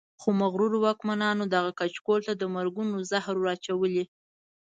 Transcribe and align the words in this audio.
خو 0.21 0.29
مغرورو 0.41 0.77
واکمنو 0.85 1.45
دغه 1.55 1.71
کچکول 1.79 2.19
ته 2.27 2.33
د 2.35 2.43
مرګونو 2.55 2.95
زهر 3.11 3.35
ور 3.39 3.49
اچولي. 3.55 4.03